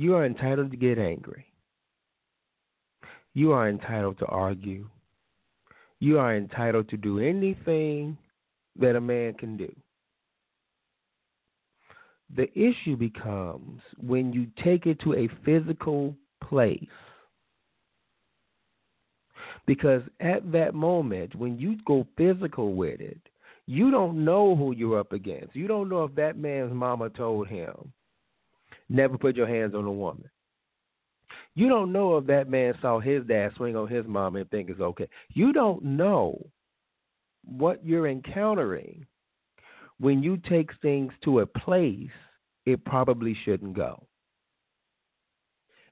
you 0.00 0.14
are 0.14 0.24
entitled 0.24 0.70
to 0.70 0.78
get 0.78 0.98
angry. 0.98 1.44
You 3.34 3.52
are 3.52 3.68
entitled 3.68 4.18
to 4.20 4.24
argue. 4.24 4.88
You 5.98 6.18
are 6.18 6.34
entitled 6.34 6.88
to 6.88 6.96
do 6.96 7.18
anything 7.18 8.16
that 8.78 8.96
a 8.96 9.00
man 9.00 9.34
can 9.34 9.58
do. 9.58 9.70
The 12.34 12.50
issue 12.58 12.96
becomes 12.96 13.82
when 13.98 14.32
you 14.32 14.46
take 14.64 14.86
it 14.86 14.98
to 15.00 15.12
a 15.12 15.28
physical 15.44 16.16
place. 16.42 16.80
Because 19.66 20.00
at 20.18 20.50
that 20.50 20.72
moment, 20.72 21.34
when 21.34 21.58
you 21.58 21.76
go 21.84 22.06
physical 22.16 22.72
with 22.72 23.02
it, 23.02 23.20
you 23.66 23.90
don't 23.90 24.24
know 24.24 24.56
who 24.56 24.74
you're 24.74 24.98
up 24.98 25.12
against. 25.12 25.54
You 25.54 25.68
don't 25.68 25.90
know 25.90 26.04
if 26.04 26.14
that 26.14 26.38
man's 26.38 26.72
mama 26.72 27.10
told 27.10 27.48
him, 27.48 27.92
never 28.90 29.16
put 29.16 29.36
your 29.36 29.46
hands 29.46 29.74
on 29.74 29.84
a 29.84 29.92
woman. 29.92 30.28
You 31.54 31.68
don't 31.68 31.92
know 31.92 32.16
if 32.18 32.26
that 32.26 32.48
man 32.48 32.74
saw 32.82 33.00
his 33.00 33.24
dad 33.24 33.52
swing 33.56 33.76
on 33.76 33.88
his 33.88 34.06
mom 34.06 34.36
and 34.36 34.48
think 34.50 34.68
it's 34.68 34.80
okay. 34.80 35.08
You 35.30 35.52
don't 35.52 35.82
know 35.82 36.46
what 37.44 37.84
you're 37.84 38.08
encountering 38.08 39.06
when 39.98 40.22
you 40.22 40.36
take 40.48 40.70
things 40.80 41.12
to 41.24 41.40
a 41.40 41.46
place 41.46 42.10
it 42.66 42.84
probably 42.84 43.36
shouldn't 43.44 43.74
go. 43.74 44.06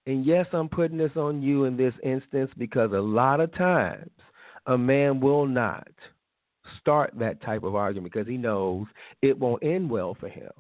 And 0.07 0.25
yes, 0.25 0.47
I'm 0.53 0.69
putting 0.69 0.97
this 0.97 1.17
on 1.17 1.43
you 1.43 1.65
in 1.65 1.77
this 1.77 1.95
instance 2.03 2.51
because 2.57 2.93
a 2.93 3.01
lot 3.01 3.41
of 3.41 3.55
times 3.55 4.11
a 4.67 4.79
man 4.79 5.21
will 5.21 5.47
not 5.47 5.89
start 6.81 7.13
that 7.19 7.43
type 7.43 7.63
of 7.63 7.75
argument 7.75 8.13
because 8.13 8.29
he 8.29 8.37
knows 8.37 8.87
it 9.23 9.39
won't 9.39 9.63
end 9.63 9.91
well 9.91 10.17
for 10.19 10.29
him. 10.29 10.51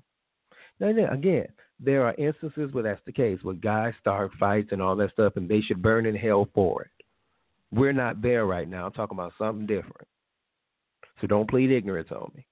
Now, 0.80 0.88
again, 1.10 1.46
there 1.80 2.04
are 2.04 2.14
instances 2.14 2.72
where 2.72 2.82
that's 2.82 3.00
the 3.06 3.12
case, 3.12 3.38
where 3.42 3.54
guys 3.54 3.94
start 4.00 4.32
fights 4.38 4.70
and 4.72 4.82
all 4.82 4.96
that 4.96 5.12
stuff, 5.12 5.34
and 5.36 5.48
they 5.48 5.60
should 5.60 5.82
burn 5.82 6.06
in 6.06 6.14
hell 6.14 6.48
for 6.54 6.82
it. 6.82 6.90
We're 7.70 7.92
not 7.92 8.22
there 8.22 8.46
right 8.46 8.68
now. 8.68 8.86
I'm 8.86 8.92
talking 8.92 9.16
about 9.16 9.34
something 9.38 9.66
different. 9.66 10.08
So 11.20 11.26
don't 11.26 11.48
plead 11.48 11.70
ignorance 11.70 12.08
on 12.10 12.30
me. 12.34 12.46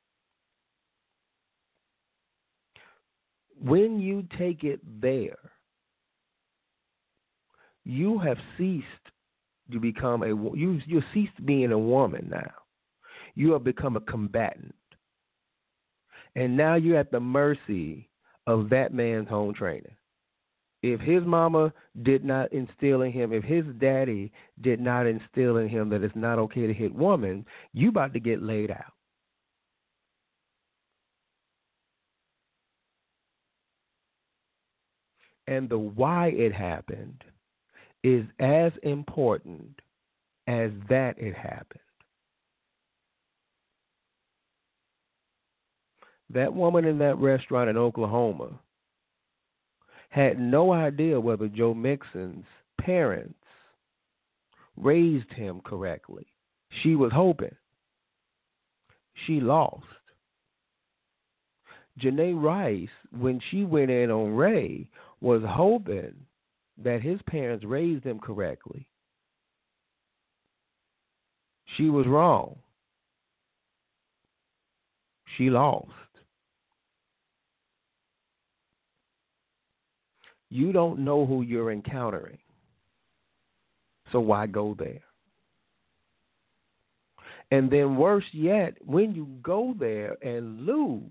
When 3.61 3.99
you 3.99 4.27
take 4.39 4.65
it 4.65 4.81
there, 5.01 5.39
you 7.85 8.19
have 8.19 8.37
ceased 8.59 8.85
to 9.73 9.81
become 9.81 10.23
a 10.23 10.29
you 10.29 10.81
you 10.87 11.03
ceased 11.15 11.45
being 11.45 11.73
a 11.73 11.79
woman 11.79 12.29
now. 12.31 12.53
You 13.35 13.53
have 13.53 13.65
become 13.65 13.97
a 13.97 14.01
combatant. 14.01 14.75
And 16.35 16.57
now 16.57 16.75
you're 16.75 16.99
at 16.99 17.11
the 17.11 17.21
mercy 17.21 18.06
of 18.47 18.71
that 18.71 18.93
man's 18.95 19.29
home 19.29 19.55
training. 19.55 19.95
If 20.83 21.01
his 21.01 21.25
mama 21.25 21.73
did 22.03 22.25
not 22.25 22.53
instill 22.53 23.03
in 23.03 23.11
him, 23.11 23.33
if 23.33 23.43
his 23.43 23.65
daddy 23.79 24.31
did 24.61 24.81
not 24.81 25.07
instill 25.07 25.57
in 25.57 25.69
him 25.69 25.89
that 25.91 26.03
it's 26.03 26.15
not 26.15 26.39
okay 26.39 26.67
to 26.67 26.75
hit 26.75 26.95
women, 26.95 27.45
you 27.73 27.89
about 27.89 28.13
to 28.13 28.21
get 28.21 28.43
laid 28.43 28.71
out. 28.71 28.93
And 35.49 35.69
the 35.69 35.79
why 35.79 36.29
it 36.29 36.53
happened 36.53 37.23
is 38.03 38.25
as 38.41 38.73
important 38.83 39.81
as 40.47 40.71
that 40.89 41.19
it 41.19 41.35
happened. 41.35 41.81
That 46.33 46.55
woman 46.55 46.85
in 46.85 46.99
that 46.99 47.19
restaurant 47.19 47.71
in 47.71 47.77
Oklahoma 47.77 48.59
had 50.11 50.39
no 50.39 50.73
idea 50.73 51.21
whether 51.21 51.49
Joe 51.49 51.75
Mixon's 51.75 52.47
parents 52.81 53.35
raised 54.77 55.33
him 55.33 55.61
correctly. 55.65 56.27
She 56.83 56.95
was 56.95 57.13
hoping. 57.13 57.55
She 59.27 59.41
lost. 59.41 59.85
Janay 61.99 62.35
Rice, 62.35 62.89
when 63.19 63.41
she 63.51 63.65
went 63.65 63.91
in 63.91 64.11
on 64.11 64.37
Ray, 64.37 64.89
was 65.21 65.43
hoping 65.47 66.15
that 66.83 67.01
his 67.01 67.21
parents 67.27 67.65
raised 67.65 68.05
him 68.05 68.19
correctly. 68.19 68.87
She 71.77 71.89
was 71.89 72.07
wrong. 72.07 72.57
She 75.37 75.51
lost. 75.51 75.91
You 80.57 80.73
don't 80.73 81.01
know 81.01 81.27
who 81.27 81.43
you're 81.43 81.71
encountering. 81.71 82.39
So 84.11 84.21
why 84.21 84.47
go 84.47 84.75
there? 84.79 85.03
And 87.51 87.71
then, 87.71 87.97
worse 87.97 88.25
yet, 88.33 88.73
when 88.83 89.15
you 89.15 89.29
go 89.43 89.75
there 89.79 90.17
and 90.23 90.63
lose, 90.63 91.03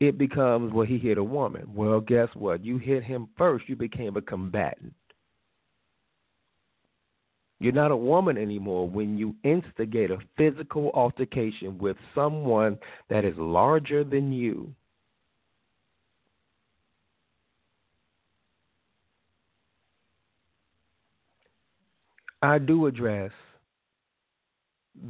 it 0.00 0.18
becomes, 0.18 0.72
well, 0.72 0.84
he 0.84 0.98
hit 0.98 1.18
a 1.18 1.22
woman. 1.22 1.70
Well, 1.72 2.00
guess 2.00 2.26
what? 2.34 2.64
You 2.64 2.78
hit 2.78 3.04
him 3.04 3.28
first. 3.38 3.68
You 3.68 3.76
became 3.76 4.16
a 4.16 4.22
combatant. 4.22 4.94
You're 7.60 7.72
not 7.72 7.92
a 7.92 7.96
woman 7.96 8.36
anymore 8.36 8.88
when 8.88 9.16
you 9.16 9.36
instigate 9.44 10.10
a 10.10 10.18
physical 10.36 10.90
altercation 10.94 11.78
with 11.78 11.96
someone 12.12 12.76
that 13.08 13.24
is 13.24 13.36
larger 13.38 14.02
than 14.02 14.32
you. 14.32 14.74
I 22.42 22.58
do 22.58 22.86
address 22.86 23.30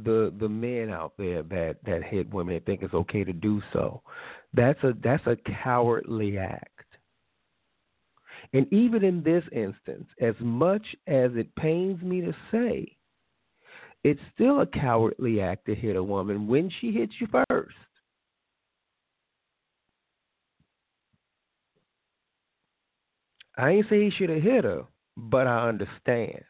the 0.03 0.33
the 0.39 0.47
men 0.47 0.89
out 0.89 1.13
there 1.17 1.43
that 1.43 1.77
that 1.85 2.03
hit 2.03 2.33
women 2.33 2.55
and 2.55 2.65
think 2.65 2.83
it's 2.83 2.93
okay 2.93 3.23
to 3.23 3.33
do 3.33 3.61
so. 3.73 4.01
That's 4.53 4.81
a 4.83 4.93
that's 5.03 5.25
a 5.25 5.35
cowardly 5.63 6.37
act. 6.37 6.69
And 8.53 8.71
even 8.71 9.03
in 9.03 9.23
this 9.23 9.43
instance, 9.51 10.07
as 10.21 10.35
much 10.39 10.85
as 11.07 11.31
it 11.35 11.53
pains 11.55 12.01
me 12.03 12.21
to 12.21 12.33
say, 12.51 12.95
it's 14.03 14.19
still 14.35 14.61
a 14.61 14.67
cowardly 14.67 15.41
act 15.41 15.65
to 15.65 15.75
hit 15.75 15.95
a 15.95 16.03
woman 16.03 16.47
when 16.47 16.69
she 16.79 16.91
hits 16.91 17.13
you 17.19 17.27
first. 17.49 17.75
I 23.57 23.69
ain't 23.71 23.89
say 23.89 24.03
he 24.03 24.11
should 24.11 24.29
have 24.29 24.41
hit 24.41 24.63
her, 24.63 24.83
but 25.15 25.47
I 25.47 25.67
understand 25.67 26.43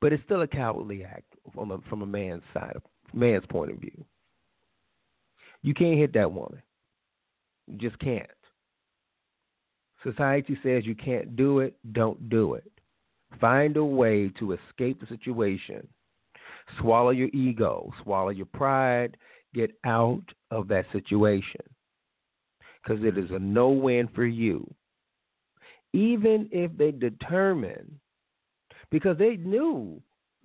but 0.00 0.12
it's 0.12 0.22
still 0.24 0.42
a 0.42 0.46
cowardly 0.46 1.04
act 1.04 1.34
from 1.54 1.70
a, 1.70 1.78
from 1.88 2.02
a 2.02 2.06
man's 2.06 2.42
side, 2.54 2.76
man's 3.12 3.46
point 3.46 3.72
of 3.72 3.78
view. 3.78 4.04
You 5.62 5.74
can't 5.74 5.98
hit 5.98 6.12
that 6.14 6.32
woman. 6.32 6.62
You 7.66 7.78
just 7.78 7.98
can't. 7.98 8.26
Society 10.04 10.56
says 10.62 10.86
you 10.86 10.94
can't 10.94 11.36
do 11.36 11.58
it, 11.58 11.76
don't 11.92 12.28
do 12.28 12.54
it. 12.54 12.70
Find 13.40 13.76
a 13.76 13.84
way 13.84 14.30
to 14.38 14.52
escape 14.52 15.00
the 15.00 15.06
situation. 15.06 15.86
Swallow 16.80 17.10
your 17.10 17.28
ego, 17.28 17.92
swallow 18.02 18.30
your 18.30 18.46
pride, 18.46 19.16
get 19.54 19.70
out 19.84 20.22
of 20.50 20.68
that 20.68 20.86
situation. 20.92 21.60
Because 22.82 23.04
it 23.04 23.18
is 23.18 23.30
a 23.30 23.38
no 23.38 23.70
win 23.70 24.08
for 24.14 24.24
you. 24.24 24.66
Even 25.92 26.48
if 26.52 26.70
they 26.76 26.90
determine 26.90 27.98
because 28.90 29.18
they 29.18 29.36
knew 29.36 30.00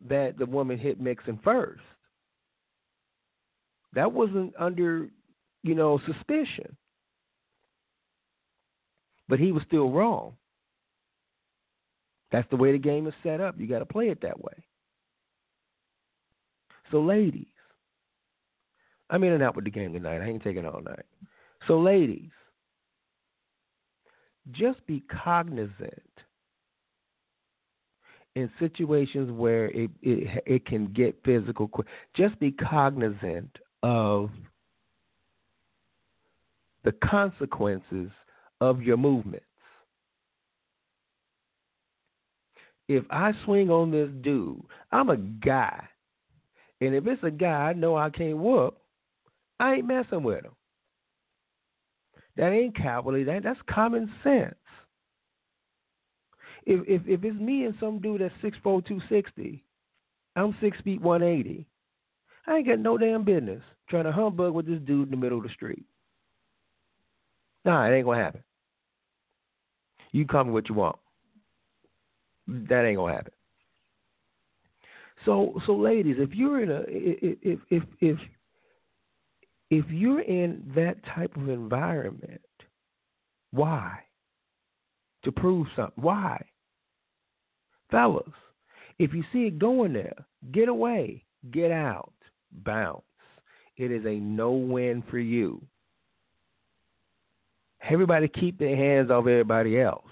that 0.08 0.38
the 0.38 0.46
woman 0.46 0.78
hit 0.78 1.00
Mixon 1.00 1.40
first. 1.44 1.82
That 3.94 4.12
wasn't 4.12 4.54
under, 4.60 5.10
you 5.62 5.76
know, 5.76 6.00
suspicion. 6.06 6.76
But 9.30 9.40
he 9.40 9.52
was 9.52 9.64
still 9.68 9.92
wrong. 9.92 10.34
That's 12.32 12.50
the 12.50 12.58
way 12.58 12.72
the 12.72 12.80
game 12.80 13.08
is 13.08 13.14
set 13.22 13.40
up. 13.40 13.56
You 13.60 13.68
got 13.68 13.80
to 13.80 13.86
play 13.86 14.10
it 14.10 14.22
that 14.22 14.44
way. 14.44 14.66
So, 16.92 17.00
ladies, 17.00 17.46
I'm 19.10 19.24
in 19.24 19.34
and 19.34 19.44
out 19.44 19.56
with 19.56 19.66
the 19.66 19.72
game 19.72 19.94
tonight. 19.94 20.22
I 20.22 20.28
ain't 20.28 20.44
taking 20.44 20.66
all 20.66 20.82
night. 20.82 21.06
So, 21.68 21.80
ladies, 21.80 22.32
just 24.52 24.86
be 24.88 25.04
cognizant 25.24 26.02
in 28.36 28.50
situations 28.60 29.32
where 29.32 29.66
it, 29.66 29.92
it 30.02 30.44
it 30.46 30.66
can 30.66 30.88
get 30.94 31.16
physical 31.24 31.70
just 32.16 32.40
be 32.40 32.52
cognizant 32.52 33.50
of 33.84 34.30
the 36.84 36.92
consequences 37.04 38.10
of 38.60 38.82
your 38.82 38.98
movements 38.98 39.46
if 42.88 43.04
I 43.10 43.32
swing 43.46 43.70
on 43.70 43.92
this 43.92 44.10
dude, 44.22 44.62
I'm 44.92 45.10
a 45.10 45.18
guy. 45.18 45.88
And 46.82 46.94
if 46.94 47.08
it's 47.08 47.24
a 47.24 47.32
guy 47.32 47.70
I 47.70 47.74
know 47.74 47.96
I 47.96 48.10
can't 48.10 48.38
whoop, 48.38 48.78
I 49.60 49.76
ain't 49.76 49.88
messing 49.88 50.24
with 50.24 50.44
him. 50.44 50.52
That 52.36 52.52
ain't 52.52 52.76
cowardly. 52.76 53.24
That 53.24 53.44
that's 53.44 53.60
common 53.70 54.12
sense. 54.24 54.56
If 56.66 56.88
if 56.88 57.08
if 57.08 57.24
it's 57.24 57.40
me 57.40 57.66
and 57.66 57.76
some 57.80 58.00
dude 58.00 58.22
that's 58.22 58.34
six 58.42 58.58
four 58.64 58.82
two 58.82 59.02
sixty, 59.10 59.64
I'm 60.36 60.56
six 60.62 60.78
feet 60.82 61.02
one 61.02 61.24
eighty. 61.24 61.68
I 62.48 62.58
ain't 62.58 62.68
got 62.68 62.80
no 62.80 62.98
damn 62.98 63.24
business 63.24 63.62
trying 63.90 64.06
to 64.06 64.12
humbug 64.12 64.54
with 64.54 64.66
this 64.66 64.80
dude 64.86 65.08
in 65.08 65.12
the 65.12 65.18
middle 65.18 65.38
of 65.38 65.44
the 65.44 65.50
street. 65.50 65.86
Nah, 67.66 67.86
it 67.86 67.96
ain't 67.96 68.06
gonna 68.06 68.22
happen. 68.22 68.44
You 70.12 70.26
call 70.26 70.44
me 70.44 70.52
what 70.52 70.70
you 70.70 70.76
want. 70.76 70.98
That 72.48 72.86
ain't 72.86 72.98
gonna 72.98 73.14
happen. 73.14 73.32
So, 75.26 75.60
so 75.66 75.76
ladies, 75.76 76.18
if 76.20 76.34
you're 76.34 76.62
in 76.62 76.72
a 76.72 76.84
if 76.88 77.60
if 77.70 77.84
if 78.00 78.18
if 79.70 79.86
you're 79.90 80.22
in 80.22 80.72
that 80.76 80.98
type 81.16 81.36
of 81.38 81.50
environment, 81.50 82.42
why? 83.52 84.00
To 85.24 85.32
prove 85.32 85.68
something. 85.76 86.04
Why? 86.04 86.44
Fellas, 87.94 88.26
if 88.98 89.14
you 89.14 89.24
see 89.32 89.44
it 89.44 89.60
going 89.60 89.94
there, 89.94 90.26
get 90.52 90.68
away, 90.68 91.24
get 91.52 91.70
out, 91.70 92.12
bounce. 92.66 93.04
It 93.78 93.92
is 93.92 94.04
a 94.08 94.16
no 94.16 94.54
win 94.54 95.04
for 95.12 95.20
you. 95.20 95.62
Everybody 97.88 98.28
keep 98.30 98.58
their 98.58 98.76
hands 98.76 99.12
off 99.12 99.28
everybody 99.28 99.80
else. 99.80 100.08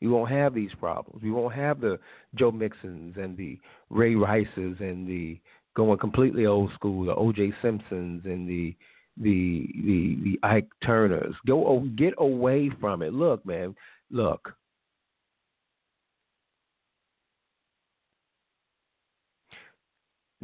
You 0.00 0.10
won't 0.10 0.30
have 0.30 0.54
these 0.54 0.70
problems. 0.80 1.22
You 1.22 1.34
won't 1.34 1.54
have 1.54 1.80
the 1.80 1.98
Joe 2.34 2.52
Mixons 2.52 3.16
and 3.18 3.36
the 3.36 3.60
Ray 3.90 4.14
Rices 4.14 4.76
and 4.80 5.06
the 5.06 5.38
going 5.76 5.98
completely 5.98 6.46
old 6.46 6.72
school, 6.72 7.04
the 7.04 7.14
O.J. 7.14 7.52
Simpsons 7.60 8.22
and 8.24 8.48
the 8.48 8.74
the 9.20 9.68
the 9.84 10.18
the 10.24 10.38
Ike 10.42 10.68
Turners. 10.84 11.34
Go 11.46 11.86
get 11.96 12.14
away 12.16 12.70
from 12.80 13.02
it. 13.02 13.12
Look, 13.12 13.44
man. 13.44 13.74
Look. 14.10 14.54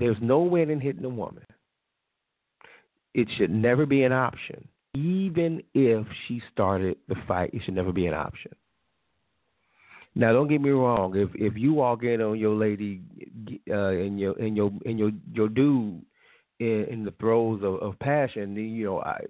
There's 0.00 0.16
no 0.22 0.40
winning 0.40 0.80
hitting 0.80 1.04
a 1.04 1.10
woman. 1.10 1.44
It 3.12 3.28
should 3.36 3.50
never 3.50 3.84
be 3.84 4.02
an 4.04 4.12
option. 4.12 4.66
Even 4.94 5.62
if 5.74 6.06
she 6.26 6.42
started 6.50 6.96
the 7.06 7.16
fight, 7.28 7.50
it 7.52 7.62
should 7.64 7.74
never 7.74 7.92
be 7.92 8.06
an 8.06 8.14
option. 8.14 8.52
Now, 10.14 10.32
don't 10.32 10.48
get 10.48 10.62
me 10.62 10.70
wrong. 10.70 11.16
If 11.16 11.28
if 11.34 11.56
you 11.56 11.74
walk 11.74 12.02
in 12.02 12.22
on 12.22 12.38
your 12.38 12.54
lady 12.54 13.02
uh, 13.70 13.90
and 13.90 14.18
your 14.18 14.32
and 14.40 14.56
your 14.56 14.72
and 14.86 14.98
your 14.98 15.10
your 15.32 15.48
dude 15.48 16.02
in, 16.58 16.86
in 16.90 17.04
the 17.04 17.12
throes 17.20 17.60
of, 17.62 17.74
of 17.76 17.98
passion, 17.98 18.54
then, 18.54 18.64
you 18.64 18.86
know 18.86 19.00
I 19.00 19.20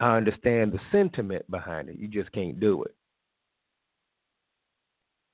I 0.00 0.16
understand 0.16 0.72
the 0.72 0.80
sentiment 0.90 1.48
behind 1.50 1.90
it. 1.90 1.98
You 1.98 2.08
just 2.08 2.32
can't 2.32 2.58
do 2.58 2.82
it. 2.84 2.94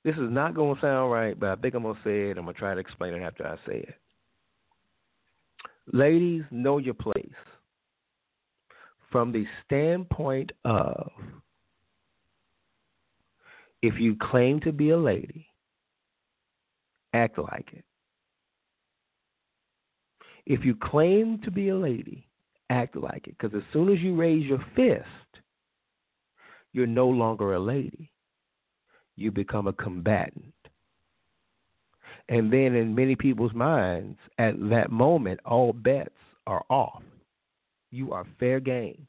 This 0.07 0.15
is 0.15 0.31
not 0.31 0.55
going 0.55 0.77
to 0.77 0.81
sound 0.81 1.11
right, 1.11 1.39
but 1.39 1.49
I 1.49 1.57
think 1.57 1.75
I'm 1.75 1.83
going 1.83 1.97
to 1.97 2.01
say 2.05 2.31
it. 2.31 2.39
I'm 2.39 2.45
going 2.45 2.55
to 2.55 2.61
try 2.61 2.75
to 2.75 2.81
explain 2.81 3.13
it 3.15 3.23
after 3.23 3.45
I 3.45 3.57
say 3.67 3.79
it. 3.79 3.95
Ladies, 5.93 6.45
know 6.53 6.79
your 6.79 6.95
place 6.95 7.27
from 9.11 9.33
the 9.33 9.45
standpoint 9.65 10.53
of 10.65 11.11
if 13.83 13.95
you 13.99 14.15
claim 14.15 14.61
to 14.61 14.71
be 14.71 14.91
a 14.91 14.97
lady, 14.97 15.49
act 17.13 17.37
like 17.37 17.71
it. 17.73 17.85
If 20.47 20.65
you 20.65 20.77
claim 20.77 21.41
to 21.43 21.51
be 21.51 21.71
a 21.71 21.77
lady, 21.77 22.29
act 22.71 22.95
like 22.95 23.27
it. 23.27 23.37
Because 23.37 23.57
as 23.57 23.65
soon 23.73 23.93
as 23.93 23.99
you 23.99 24.15
raise 24.15 24.47
your 24.47 24.65
fist, 24.77 25.43
you're 26.73 26.87
no 26.87 27.09
longer 27.09 27.55
a 27.55 27.59
lady. 27.59 28.13
You 29.17 29.31
become 29.31 29.67
a 29.67 29.73
combatant. 29.73 30.53
And 32.29 32.53
then, 32.53 32.75
in 32.75 32.95
many 32.95 33.15
people's 33.15 33.55
minds, 33.55 34.19
at 34.39 34.55
that 34.71 34.91
moment, 34.91 35.41
all 35.45 35.73
bets 35.73 36.11
are 36.47 36.65
off. 36.69 37.03
You 37.91 38.13
are 38.13 38.27
fair 38.39 38.61
game. 38.61 39.07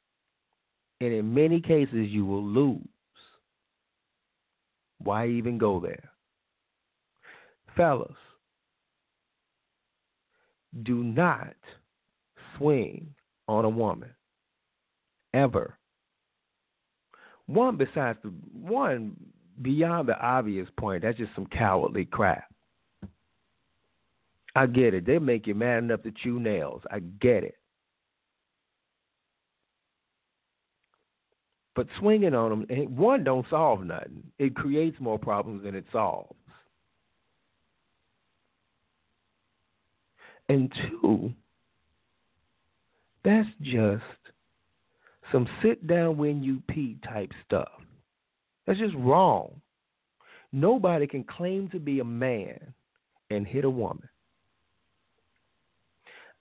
And 1.02 1.14
in 1.14 1.34
many 1.34 1.60
cases, 1.60 2.08
you 2.10 2.26
will 2.26 2.44
lose. 2.44 2.80
Why 5.00 5.28
even 5.28 5.58
go 5.58 5.80
there? 5.80 6.12
Fellas, 7.76 8.16
do 10.84 11.04
not 11.04 11.56
swing 12.58 13.14
on 13.48 13.66
a 13.66 13.70
woman. 13.70 14.10
Ever. 15.34 15.78
One 17.46 17.78
besides 17.78 18.20
the 18.24 18.30
one 18.52 19.16
beyond 19.62 20.08
the 20.08 20.20
obvious 20.20 20.68
point, 20.78 21.04
that's 21.04 21.18
just 21.18 21.34
some 21.36 21.46
cowardly 21.48 22.06
crap. 22.06 22.46
I 24.56 24.66
get 24.66 24.94
it. 24.94 25.06
They 25.06 25.20
make 25.20 25.46
you 25.46 25.54
mad 25.54 25.80
enough 25.84 26.02
to 26.04 26.12
chew 26.12 26.40
nails. 26.40 26.82
I 26.92 27.00
get 27.00 27.44
it. 27.44 27.56
But 31.76 31.88
swinging 32.00 32.34
on 32.34 32.50
them, 32.50 32.66
eh, 32.72 32.86
one 32.86 33.24
don't 33.24 33.46
solve 33.52 33.86
nothing. 33.86 34.24
It 34.40 34.56
creates 34.56 35.00
more 35.00 35.20
problems 35.20 35.64
than 35.64 35.76
it 35.76 35.86
solves. 35.92 36.36
And 40.50 40.74
two, 40.90 41.34
that's 43.24 43.50
just 43.62 44.04
some 45.32 45.48
sit 45.62 45.86
down 45.86 46.18
when 46.18 46.42
you 46.42 46.64
pee 46.68 46.98
type 47.08 47.32
stuff. 47.46 47.70
That's 48.68 48.80
just 48.80 48.96
wrong. 48.96 49.62
Nobody 50.52 51.08
can 51.08 51.24
claim 51.24 51.70
to 51.70 51.80
be 51.80 52.00
a 52.00 52.06
man 52.06 52.74
and 53.30 53.48
hit 53.48 53.66
a 53.66 53.70
woman. 53.70 54.08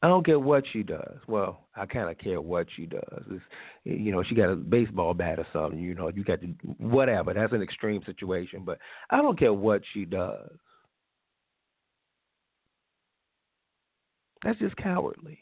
I 0.03 0.09
don't 0.09 0.27
care 0.27 0.39
what 0.39 0.65
she 0.73 0.83
does. 0.83 1.19
Well, 1.27 1.67
I 1.75 1.87
kind 1.87 2.11
of 2.11 2.19
care 2.19 2.41
what 2.41 2.67
she 2.77 2.87
does. 2.87 3.23
It's, 3.31 3.43
you 3.85 4.13
know, 4.13 4.23
she 4.23 4.35
got 4.35 4.51
a 4.51 4.57
baseball 4.57 5.15
bat 5.15 5.39
or 5.39 5.47
something. 5.53 5.81
You 5.81 5.95
know, 5.95 6.11
you 6.15 6.23
got 6.23 6.41
to 6.43 6.49
whatever. 6.79 7.33
That's 7.33 7.53
an 7.53 7.63
extreme 7.63 8.03
situation, 8.05 8.63
but 8.65 8.79
I 9.11 9.23
don't 9.23 9.39
care 9.39 9.55
what 9.55 9.83
she 9.95 10.05
does. 10.05 10.51
That's 14.45 14.59
just 14.59 14.77
cowardly. 14.77 15.39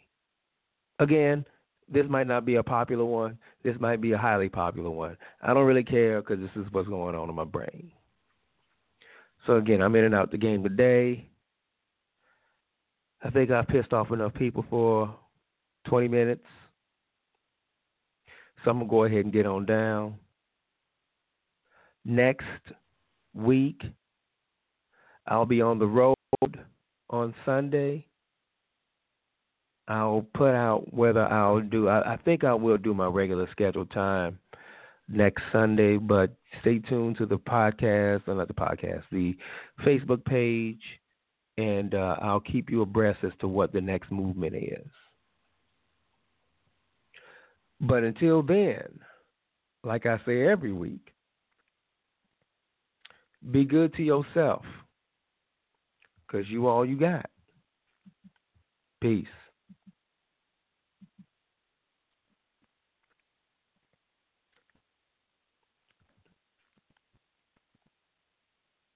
Again, 1.01 1.45
this 1.89 2.07
might 2.09 2.27
not 2.27 2.45
be 2.45 2.57
a 2.57 2.63
popular 2.63 3.05
one. 3.05 3.39
This 3.63 3.77
might 3.79 4.01
be 4.01 4.13
a 4.13 4.19
highly 4.19 4.49
popular 4.49 4.91
one. 4.91 5.17
I 5.43 5.55
don't 5.55 5.67
really 5.67 5.85
care 5.85 6.21
because 6.21 6.39
this 6.41 6.51
is 6.57 6.71
what's 6.73 6.89
going 6.89 7.15
on 7.15 7.29
in 7.29 7.35
my 7.35 7.45
brain. 7.45 7.93
So 9.47 9.57
again, 9.57 9.83
I'm 9.83 9.95
in 9.95 10.05
and 10.05 10.15
out 10.15 10.31
the 10.31 10.39
game 10.39 10.63
today. 10.63 11.29
I 13.23 13.31
think 13.31 13.51
I 13.51 13.63
pissed 13.63 13.93
off 13.93 14.11
enough 14.11 14.35
people 14.35 14.65
for 14.69 15.15
20 15.87 16.09
minutes. 16.09 16.45
So 18.65 18.71
I'm 18.71 18.81
to 18.81 18.87
go 18.87 19.05
ahead 19.05 19.25
and 19.25 19.33
get 19.33 19.47
on 19.47 19.67
down. 19.67 20.15
Next 22.05 22.45
week, 23.35 23.83
I'll 25.27 25.47
be 25.47 25.61
on 25.61 25.79
the 25.79 25.87
road 25.87 26.15
on 27.11 27.35
Sunday. 27.45 28.07
I'll 29.87 30.27
put 30.35 30.55
out 30.55 30.93
whether 30.95 31.25
I'll 31.25 31.61
do, 31.61 31.89
I, 31.89 32.15
I 32.15 32.17
think 32.19 32.45
I 32.45 32.55
will 32.55 32.79
do 32.79 32.95
my 32.95 33.07
regular 33.07 33.49
scheduled 33.51 33.91
time 33.91 34.39
next 35.09 35.43
Sunday, 35.53 35.99
but 35.99 36.35
stay 36.61 36.79
tuned 36.79 37.19
to 37.19 37.27
the 37.27 37.37
podcast, 37.37 38.27
or 38.27 38.35
not 38.35 38.49
the 38.49 38.55
podcast, 38.55 39.03
the 39.13 39.37
Facebook 39.85 40.25
page 40.25 40.81
and 41.57 41.95
uh, 41.95 42.17
I'll 42.21 42.41
keep 42.41 42.71
you 42.71 42.83
abreast 42.83 43.21
as 43.23 43.33
to 43.41 43.49
what 43.49 43.73
the 43.73 43.81
next 43.81 44.11
movement 44.11 44.55
is. 44.57 44.87
But 47.81 48.03
until 48.03 48.43
then, 48.43 49.01
like 49.83 50.07
I 50.07 50.19
say 50.27 50.47
every 50.47 50.73
week, 50.73 51.13
be 53.51 53.65
good 53.65 53.95
to 53.95 54.03
yourself 54.03 54.65
because 56.27 56.49
you 56.49 56.67
all 56.67 56.85
you 56.87 56.99
got. 56.99 57.27
Peace. 59.01 59.27